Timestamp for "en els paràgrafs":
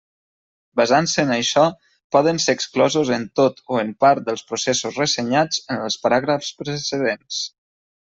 5.73-6.55